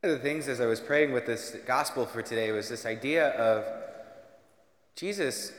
One 0.00 0.12
of 0.12 0.18
the 0.18 0.28
things 0.28 0.46
as 0.46 0.60
I 0.60 0.66
was 0.66 0.78
praying 0.78 1.10
with 1.10 1.26
this 1.26 1.56
gospel 1.66 2.06
for 2.06 2.22
today 2.22 2.52
was 2.52 2.68
this 2.68 2.86
idea 2.86 3.30
of 3.30 3.64
Jesus 4.94 5.50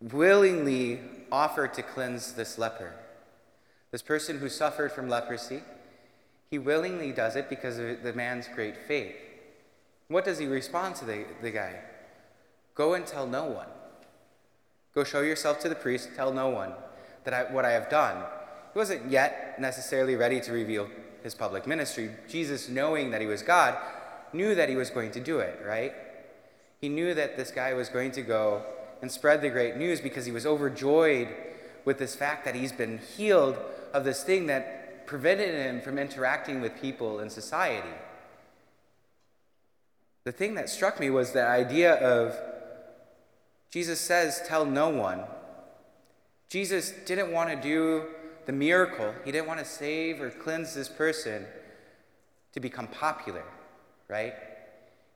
willingly 0.00 0.98
offered 1.30 1.72
to 1.74 1.84
cleanse 1.84 2.32
this 2.32 2.58
leper. 2.58 2.92
This 3.92 4.02
person 4.02 4.40
who 4.40 4.48
suffered 4.48 4.90
from 4.90 5.08
leprosy, 5.08 5.62
he 6.50 6.58
willingly 6.58 7.12
does 7.12 7.36
it 7.36 7.48
because 7.48 7.78
of 7.78 8.02
the 8.02 8.12
man's 8.12 8.48
great 8.48 8.76
faith. 8.88 9.14
What 10.08 10.24
does 10.24 10.40
he 10.40 10.46
respond 10.46 10.96
to 10.96 11.04
the, 11.04 11.24
the 11.42 11.52
guy? 11.52 11.76
Go 12.74 12.94
and 12.94 13.06
tell 13.06 13.28
no 13.28 13.44
one. 13.44 13.68
Go 14.96 15.04
show 15.04 15.20
yourself 15.20 15.60
to 15.60 15.68
the 15.68 15.76
priest, 15.76 16.08
tell 16.16 16.32
no 16.32 16.48
one 16.48 16.72
that 17.22 17.32
I, 17.32 17.52
what 17.52 17.64
I 17.64 17.70
have 17.70 17.88
done. 17.88 18.24
He 18.72 18.78
wasn't 18.80 19.08
yet 19.08 19.60
necessarily 19.60 20.16
ready 20.16 20.40
to 20.40 20.50
reveal 20.50 20.88
his 21.22 21.34
public 21.34 21.66
ministry. 21.66 22.10
Jesus, 22.28 22.68
knowing 22.68 23.10
that 23.10 23.20
he 23.20 23.26
was 23.26 23.42
God, 23.42 23.76
knew 24.32 24.54
that 24.54 24.68
he 24.68 24.76
was 24.76 24.90
going 24.90 25.10
to 25.12 25.20
do 25.20 25.38
it, 25.38 25.60
right? 25.64 25.92
He 26.80 26.88
knew 26.88 27.14
that 27.14 27.36
this 27.36 27.50
guy 27.50 27.74
was 27.74 27.88
going 27.88 28.10
to 28.12 28.22
go 28.22 28.62
and 29.00 29.10
spread 29.10 29.40
the 29.42 29.50
great 29.50 29.76
news 29.76 30.00
because 30.00 30.26
he 30.26 30.32
was 30.32 30.46
overjoyed 30.46 31.28
with 31.84 31.98
this 31.98 32.14
fact 32.14 32.44
that 32.44 32.54
he's 32.54 32.72
been 32.72 32.98
healed 32.98 33.56
of 33.92 34.04
this 34.04 34.22
thing 34.22 34.46
that 34.46 35.06
prevented 35.06 35.54
him 35.54 35.80
from 35.80 35.98
interacting 35.98 36.60
with 36.60 36.80
people 36.80 37.20
in 37.20 37.28
society. 37.28 37.88
The 40.24 40.32
thing 40.32 40.54
that 40.54 40.68
struck 40.68 41.00
me 41.00 41.10
was 41.10 41.32
the 41.32 41.46
idea 41.46 41.94
of 41.94 42.38
Jesus 43.70 44.00
says, 44.00 44.42
Tell 44.46 44.64
no 44.64 44.88
one. 44.88 45.22
Jesus 46.48 46.92
didn't 47.06 47.32
want 47.32 47.50
to 47.50 47.56
do 47.56 48.04
the 48.46 48.52
miracle, 48.52 49.14
he 49.24 49.32
didn't 49.32 49.46
want 49.46 49.60
to 49.60 49.64
save 49.64 50.20
or 50.20 50.30
cleanse 50.30 50.74
this 50.74 50.88
person 50.88 51.46
to 52.52 52.60
become 52.60 52.86
popular, 52.86 53.44
right? 54.08 54.34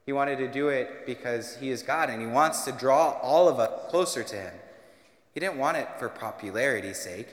He 0.04 0.12
wanted 0.12 0.38
to 0.38 0.48
do 0.48 0.68
it 0.68 1.04
because 1.04 1.56
he 1.56 1.70
is 1.70 1.82
God 1.82 2.10
and 2.10 2.20
he 2.20 2.28
wants 2.28 2.64
to 2.64 2.72
draw 2.72 3.18
all 3.22 3.48
of 3.48 3.58
us 3.58 3.90
closer 3.90 4.22
to 4.22 4.36
him. 4.36 4.54
He 5.34 5.40
didn't 5.40 5.58
want 5.58 5.76
it 5.76 5.88
for 5.98 6.08
popularity's 6.08 6.98
sake. 6.98 7.28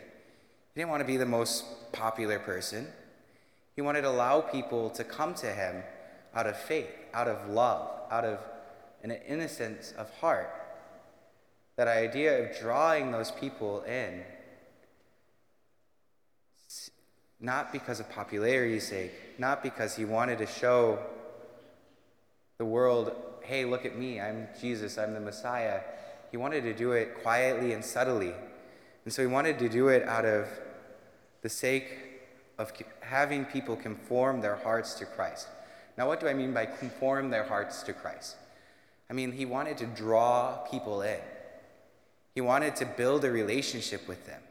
He 0.74 0.82
didn't 0.82 0.90
want 0.90 1.02
to 1.02 1.08
be 1.08 1.18
the 1.18 1.26
most 1.26 1.92
popular 1.92 2.40
person. 2.40 2.88
He 3.76 3.82
wanted 3.82 4.02
to 4.02 4.10
allow 4.10 4.42
people 4.42 4.90
to 4.92 5.04
come 5.04 5.36
to 5.36 5.48
him 5.48 5.84
out 6.36 6.48
of 6.48 6.58
faith, 6.58 6.90
out 7.14 7.28
of 7.28 7.50
love, 7.50 7.90
out 8.12 8.26
of 8.26 8.40
an 9.04 9.12
innocence 9.28 9.94
of 9.98 10.10
heart. 10.18 10.52
That 11.76 11.88
idea 11.88 12.44
of 12.44 12.58
drawing 12.60 13.12
those 13.12 13.32
people 13.32 13.82
in, 13.84 14.24
not 17.44 17.74
because 17.74 18.00
of 18.00 18.10
popularity's 18.10 18.88
sake, 18.88 19.12
not 19.38 19.62
because 19.62 19.98
he 19.98 20.06
wanted 20.06 20.38
to 20.38 20.48
show 20.48 20.98
the 22.58 22.64
world, 22.64 23.14
hey, 23.42 23.66
look 23.66 23.86
at 23.86 23.98
me, 23.98 24.22
I'm 24.22 24.48
Jesus, 24.62 24.98
I'm 24.98 25.14
the 25.14 25.20
Messiah. 25.20 25.82
He 26.32 26.38
wanted 26.38 26.62
to 26.62 26.74
do 26.74 26.94
it 26.94 27.22
quietly 27.22 27.74
and 27.74 27.84
subtly. 27.84 28.34
And 29.04 29.14
so 29.14 29.22
he 29.22 29.28
wanted 29.28 29.60
to 29.60 29.68
do 29.68 29.90
it 29.90 30.08
out 30.08 30.24
of 30.24 30.48
the 31.42 31.50
sake 31.50 31.90
of 32.58 32.72
having 33.02 33.44
people 33.44 33.76
conform 33.76 34.40
their 34.40 34.56
hearts 34.56 34.94
to 34.96 35.06
Christ. 35.06 35.50
Now, 35.98 36.08
what 36.08 36.22
do 36.22 36.30
I 36.30 36.34
mean 36.34 36.54
by 36.54 36.66
conform 36.66 37.30
their 37.30 37.44
hearts 37.44 37.84
to 37.84 37.94
Christ? 37.94 38.38
I 39.10 39.14
mean, 39.14 39.34
he 39.34 39.46
wanted 39.46 39.78
to 39.80 39.86
draw 39.86 40.60
people 40.72 41.02
in, 41.02 41.20
he 42.34 42.40
wanted 42.40 42.78
to 42.78 42.86
build 42.86 43.26
a 43.26 43.32
relationship 43.32 44.08
with 44.08 44.26
them. 44.26 44.42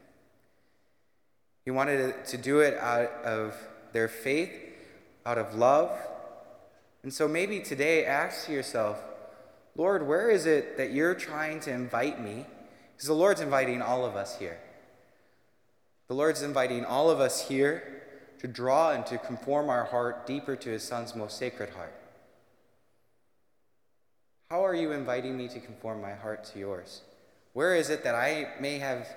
He 1.65 1.71
wanted 1.71 2.25
to 2.27 2.37
do 2.37 2.61
it 2.61 2.77
out 2.79 3.11
of 3.25 3.57
their 3.93 4.09
faith, 4.09 4.53
out 5.25 5.39
of 5.39 5.55
love. 5.55 5.91
And 7.03 7.13
so 7.13 7.29
maybe 7.29 7.61
today 7.61 8.05
ask 8.05 8.49
yourself, 8.49 8.99
Lord, 9.77 10.07
where 10.07 10.31
is 10.31 10.47
it 10.47 10.77
that 10.77 10.93
you're 10.93 11.15
trying 11.15 11.61
to 11.61 11.73
invite 11.73 12.23
me? 12.23 12.47
Because 12.95 13.09
the 13.09 13.15
Lord's 13.15 13.41
inviting 13.41 13.81
all 13.81 14.05
of 14.05 14.17
us 14.17 14.39
here. 14.39 14.59
The 16.09 16.15
Lord's 16.15 16.43
inviting 16.43 16.85
all 16.85 17.11
of 17.11 17.21
us 17.21 17.49
here 17.49 18.03
to 18.41 18.49
draw 18.49 18.91
and 18.91 19.07
to 19.07 19.19
conform 19.19 19.71
our 19.71 19.85
heart 19.85 20.27
deeper 20.27 20.57
to 20.57 20.71
his 20.71 20.83
Son's 20.83 21.15
most 21.15 21.39
sacred 21.39 21.71
heart. 21.71 21.95
How 24.51 24.67
are 24.67 24.75
you 24.75 24.93
inviting 24.93 25.37
me 25.37 25.49
to 25.49 25.61
conform 25.61 26.03
my 26.03 26.13
heart 26.13 26.45
to 26.53 26.59
yours? 26.59 27.03
Where 27.55 27.75
is 27.75 27.89
it 27.89 28.05
that 28.05 28.15
I 28.15 28.49
may 28.61 28.79
have 28.79 29.09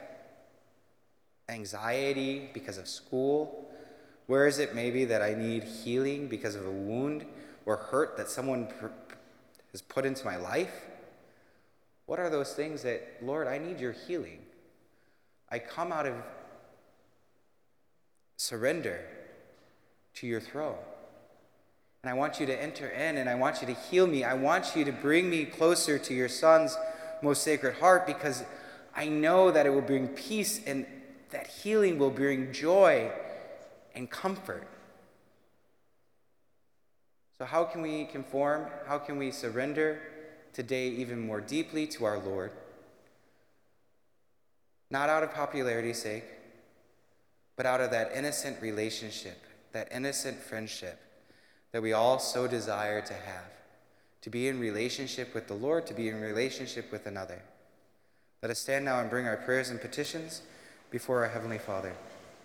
anxiety 1.50 2.50
because 2.53 2.78
of 2.78 2.88
school? 2.88 3.69
Where 4.28 4.47
is 4.47 4.59
it 4.59 4.73
maybe 4.73 5.06
that 5.06 5.22
I 5.22 5.33
need 5.33 5.63
healing 5.63 6.28
because 6.28 6.56
of 6.56 6.66
a 6.66 6.72
wound 6.72 7.25
or 7.66 7.78
hurt 7.78 8.17
that 8.17 8.29
someone 8.29 8.67
has 9.72 9.81
put 9.81 10.06
into 10.06 10.25
my 10.25 10.38
life? 10.38 10.85
What 12.06 12.19
are 12.19 12.29
those 12.29 12.53
things 12.53 12.83
that, 12.83 13.17
Lord, 13.22 13.47
I 13.47 13.57
need 13.57 13.79
your 13.79 13.91
healing? 13.91 14.39
I 15.50 15.59
come 15.59 15.91
out 15.91 16.06
of 16.06 16.16
surrender 18.38 19.01
to 20.16 20.27
your 20.27 20.39
throne. 20.39 20.77
And 22.03 22.09
I 22.09 22.13
want 22.13 22.39
you 22.39 22.45
to 22.45 22.62
enter 22.62 22.88
in 22.88 23.17
and 23.17 23.27
I 23.27 23.35
want 23.35 23.62
you 23.62 23.67
to 23.67 23.73
heal 23.73 24.06
me. 24.06 24.23
I 24.23 24.35
want 24.35 24.75
you 24.75 24.85
to 24.85 24.91
bring 24.91 25.29
me 25.29 25.45
closer 25.45 25.97
to 25.97 26.13
your 26.13 26.29
son's 26.29 26.77
most 27.23 27.44
sacred 27.44 27.77
heart 27.77 28.06
because 28.06 28.44
I 28.95 29.07
know 29.07 29.50
that 29.51 29.66
it 29.66 29.69
will 29.69 29.81
bring 29.81 30.09
peace 30.09 30.62
and 30.66 30.85
that 31.35 31.47
healing 31.47 32.00
will 32.00 32.12
bring 32.12 32.53
joy 32.53 33.12
and 33.94 34.09
comfort. 34.09 34.66
So, 37.38 37.44
how 37.44 37.66
can 37.66 37.81
we 37.81 38.06
conform? 38.06 38.68
How 38.88 38.97
can 38.97 39.18
we 39.18 39.31
surrender 39.31 40.00
today 40.53 40.88
even 40.88 41.19
more 41.19 41.41
deeply 41.41 41.88
to 41.88 42.06
our 42.06 42.19
Lord? 42.19 42.51
Not 44.90 45.09
out 45.09 45.24
of 45.24 45.34
popularity's 45.34 46.01
sake, 46.01 46.24
but 47.57 47.66
out 47.66 47.81
of 47.81 47.91
that 47.91 48.13
innocent 48.16 48.62
relationship, 48.62 49.44
that 49.74 49.90
innocent 49.91 50.38
friendship 50.38 50.97
that 51.74 51.81
we 51.81 51.91
all 51.91 52.18
so 52.18 52.47
desire 52.47 53.01
to 53.01 53.13
have, 53.13 53.51
to 54.22 54.29
be 54.29 54.47
in 54.47 54.57
relationship 54.57 55.34
with 55.34 55.50
the 55.50 55.53
Lord, 55.53 55.85
to 55.88 55.94
be 55.94 56.07
in 56.07 56.22
relationship 56.22 56.94
with 56.94 57.06
another. 57.06 57.41
Let 58.41 58.51
us 58.51 58.59
stand 58.59 58.85
now 58.85 59.01
and 59.01 59.09
bring 59.09 59.28
our 59.28 59.35
prayers 59.35 59.69
and 59.69 59.81
petitions 59.81 60.41
before 60.95 61.25
our 61.25 61.29
Heavenly 61.29 61.57
Father. 61.57 61.91